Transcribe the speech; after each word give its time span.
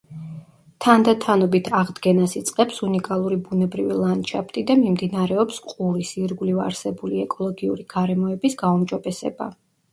თანდათანობით 0.85 1.67
აღდგენას 1.79 2.33
იწყებს 2.39 2.79
უნიკალური 2.87 3.37
ბუნებრივი 3.49 3.99
ლანდშაფტი 3.99 4.65
და 4.71 4.79
მიმდინარეობს 4.81 5.63
ყურის 5.75 6.17
ირგვლივ 6.25 6.65
არსებული 6.67 7.25
ეკოლოგიური 7.29 7.89
გარემოების 7.97 8.63
გაუმჯობესება. 8.67 9.55